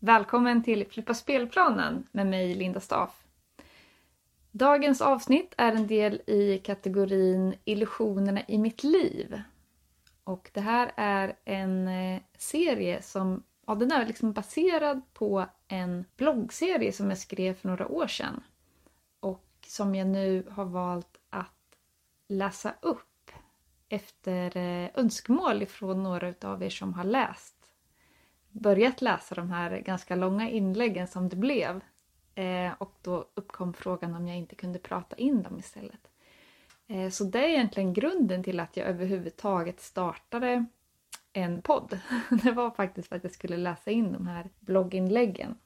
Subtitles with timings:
[0.00, 3.26] Välkommen till Flippa spelplanen med mig Linda Staff.
[4.50, 9.42] Dagens avsnitt är en del i kategorin Illusionerna i mitt liv.
[10.24, 16.04] Och det här är en eh, serie som ja, den är liksom baserad på en
[16.16, 18.42] bloggserie som jag skrev för några år sedan.
[19.20, 21.76] Och som jag nu har valt att
[22.28, 23.30] läsa upp
[23.88, 27.57] efter eh, önskemål från några av er som har läst
[28.60, 31.80] börjat läsa de här ganska långa inläggen som det blev.
[32.34, 36.10] Eh, och då uppkom frågan om jag inte kunde prata in dem istället.
[36.86, 40.64] Eh, så det är egentligen grunden till att jag överhuvudtaget startade
[41.32, 42.00] en podd.
[42.42, 45.58] Det var faktiskt för att jag skulle läsa in de här blogginläggen.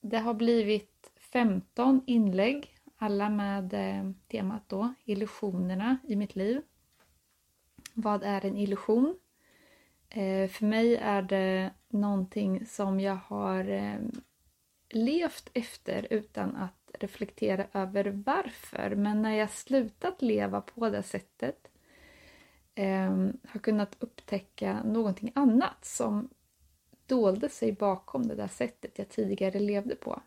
[0.00, 6.62] Det har blivit 15 inlägg, alla med eh, temat då illusionerna i mitt liv.
[7.94, 9.18] Vad är en illusion?
[10.08, 13.98] Eh, för mig är det någonting som jag har eh,
[14.88, 18.94] levt efter utan att reflektera över varför.
[18.94, 21.68] Men när jag slutat leva på det sättet
[22.74, 23.10] eh,
[23.48, 26.28] har kunnat upptäcka någonting annat som
[27.06, 30.22] dolde sig bakom det där sättet jag tidigare levde på.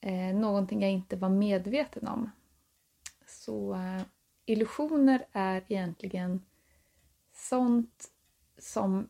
[0.00, 2.30] Eh, någonting jag inte var medveten om.
[3.26, 4.02] Så eh,
[4.46, 6.44] illusioner är egentligen
[7.32, 8.10] sånt
[8.64, 9.08] som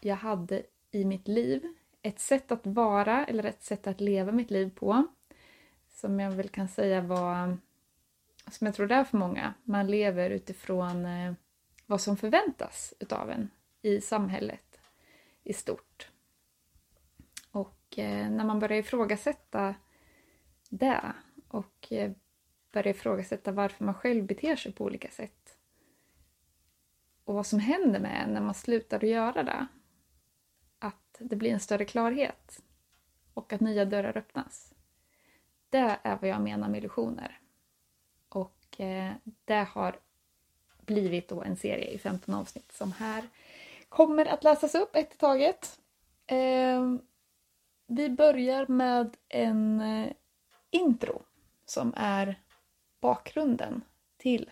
[0.00, 1.74] jag hade i mitt liv.
[2.02, 5.06] Ett sätt att vara eller ett sätt att leva mitt liv på.
[5.88, 7.56] Som jag väl kan säga var,
[8.50, 11.32] som jag tror det är för många, man lever utifrån eh,
[11.86, 13.50] vad som förväntas utav en
[13.82, 14.80] i samhället
[15.42, 16.08] i stort.
[17.50, 19.74] Och eh, när man börjar ifrågasätta
[20.70, 21.12] det
[21.48, 22.12] och eh,
[22.72, 25.58] börjar ifrågasätta varför man själv beter sig på olika sätt
[27.24, 29.66] och vad som händer med en när man slutar att göra det.
[30.78, 32.62] Att det blir en större klarhet
[33.34, 34.74] och att nya dörrar öppnas.
[35.70, 37.40] Det är vad jag menar med illusioner.
[38.28, 39.12] Och eh,
[39.44, 40.00] det har
[40.80, 43.28] blivit då en serie i 15 avsnitt som här
[43.88, 45.80] kommer att läsas upp ett i taget.
[46.26, 46.94] Eh,
[47.86, 50.12] vi börjar med en eh,
[50.70, 51.22] intro
[51.64, 52.40] som är
[53.00, 53.82] bakgrunden
[54.16, 54.50] till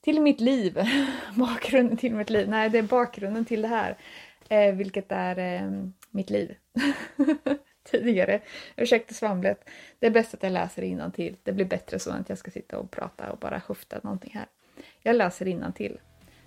[0.00, 0.78] till mitt liv.
[1.34, 2.48] bakgrunden till mitt liv.
[2.48, 3.96] Nej, det är bakgrunden till det här.
[4.48, 5.70] Eh, vilket är eh,
[6.10, 6.54] mitt liv.
[7.90, 8.40] Tidigare.
[8.76, 9.68] Ursäkta svamlet.
[9.98, 11.36] Det är bäst att jag läser till.
[11.42, 14.32] Det blir bättre så än att jag ska sitta och prata och bara höfta någonting
[14.34, 14.46] här.
[15.02, 15.98] Jag läser till.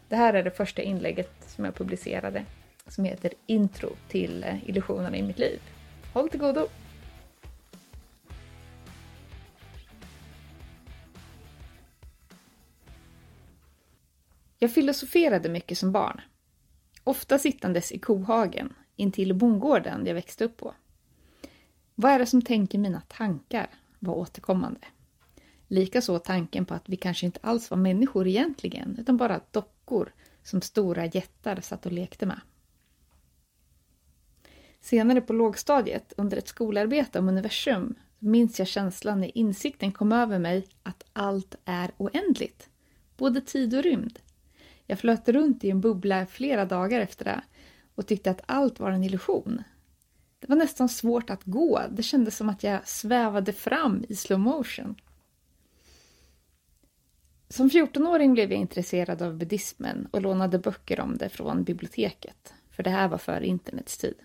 [0.10, 2.46] Det här är det första inlägget som jag publicerade
[2.88, 5.60] som heter Intro till eh, illusionerna i mitt liv.
[6.14, 6.68] Håll till godo!
[14.64, 16.22] Jag filosoferade mycket som barn.
[17.04, 20.74] Ofta sittandes i kohagen intill bondgården jag växte upp på.
[21.96, 23.70] Vad är det som tänker mina tankar
[24.00, 24.80] var återkommande.
[25.68, 30.14] Likaså tanken på att vi kanske inte alls var människor egentligen, utan bara dockor
[30.44, 32.42] som stora jättar satt och lekte med.
[34.82, 40.40] Senare på lågstadiet, under ett skolarbete om universum, minns jag känslan när insikten kom över
[40.40, 42.70] mig att allt är oändligt.
[43.18, 44.20] Både tid och rymd.
[44.92, 47.42] Jag flöt runt i en bubbla flera dagar efter det
[47.96, 49.64] och tyckte att allt var en illusion.
[50.40, 51.82] Det var nästan svårt att gå.
[51.90, 54.96] Det kändes som att jag svävade fram i slow motion.
[57.50, 62.84] Som 14-åring blev jag intresserad av buddhismen och lånade böcker om det från biblioteket, för
[62.84, 64.16] det här var före internets tid.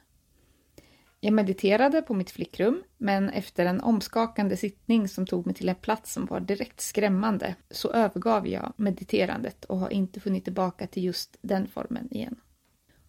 [1.26, 5.74] Jag mediterade på mitt flickrum, men efter en omskakande sittning som tog mig till en
[5.74, 11.04] plats som var direkt skrämmande så övergav jag mediterandet och har inte funnit tillbaka till
[11.04, 12.36] just den formen igen.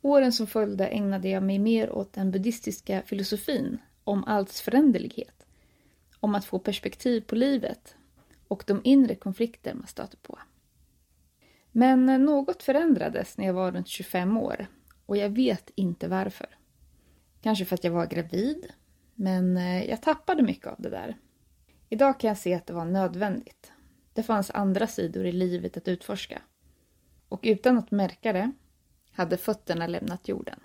[0.01, 5.45] Åren som följde ägnade jag mig mer åt den buddhistiska filosofin om allts föränderlighet,
[6.19, 7.95] om att få perspektiv på livet
[8.47, 10.39] och de inre konflikter man stöter på.
[11.71, 14.67] Men något förändrades när jag var runt 25 år
[15.05, 16.56] och jag vet inte varför.
[17.41, 18.71] Kanske för att jag var gravid.
[19.15, 21.17] Men eh, jag tappade mycket av det där.
[21.89, 23.71] Idag kan jag se att det var nödvändigt.
[24.13, 26.41] Det fanns andra sidor i livet att utforska.
[27.29, 28.51] Och utan att märka det
[29.11, 30.59] hade fötterna lämnat jorden.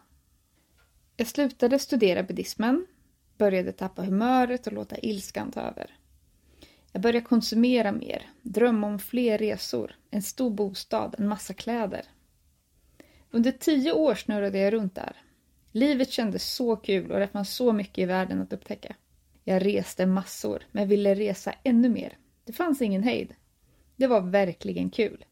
[1.17, 2.87] Jag slutade studera buddhismen,
[3.39, 5.97] började tappa humöret och låta ilskan ta över.
[6.93, 12.03] Jag började konsumera mer, drömma om fler resor, en stor bostad, en massa kläder.
[13.31, 15.17] Under tio år snurrade jag runt där,
[15.73, 18.97] Livet kändes så kul och det fanns så mycket i världen att upptäcka.
[19.45, 22.19] Jag reste massor, men ville resa ännu mer.
[22.45, 23.35] Det fanns ingen hejd.
[23.97, 25.25] Det var verkligen kul.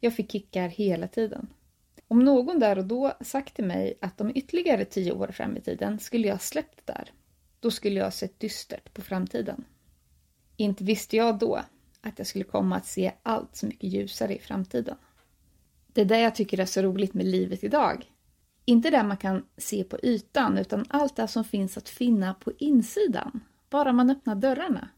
[0.00, 1.48] Jag fick kickar hela tiden.
[2.08, 5.60] Om någon där och då sagt till mig att om ytterligare tio år fram i
[5.60, 7.12] tiden skulle jag släppt det där,
[7.60, 9.64] då skulle jag sett dystert på framtiden.
[10.56, 11.60] Inte visste jag då
[12.00, 14.96] att jag skulle komma att se allt så mycket ljusare i framtiden.
[15.92, 18.10] Det är det jag tycker är så roligt med livet idag.
[18.68, 22.52] Inte det man kan se på ytan, utan allt det som finns att finna på
[22.58, 24.88] insidan, bara man öppnar dörrarna.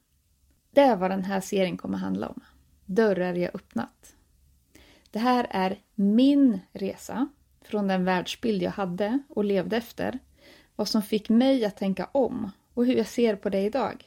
[0.70, 2.40] Det är vad den här serien kommer handla om.
[2.84, 4.14] Dörrar jag öppnat.
[5.10, 7.28] Det här är min resa
[7.64, 10.18] från den världsbild jag hade och levde efter,
[10.76, 14.04] vad som fick mig att tänka om och hur jag ser på det idag.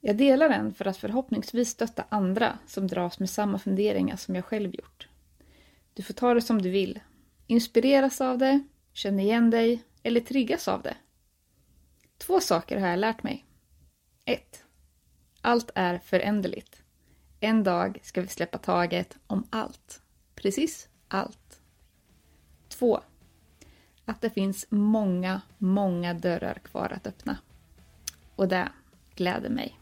[0.00, 4.44] Jag delar den för att förhoppningsvis stötta andra som dras med samma funderingar som jag
[4.44, 5.08] själv gjort.
[5.94, 7.00] Du får ta det som du vill.
[7.50, 10.96] Inspireras av det, känner igen dig eller triggas av det.
[12.18, 13.44] Två saker har jag lärt mig.
[14.24, 14.64] 1.
[15.40, 16.82] Allt är föränderligt.
[17.40, 20.02] En dag ska vi släppa taget om allt.
[20.34, 21.60] Precis allt.
[22.68, 23.00] 2.
[24.04, 27.38] Att det finns många, många dörrar kvar att öppna.
[28.36, 28.68] Och det
[29.14, 29.77] gläder mig.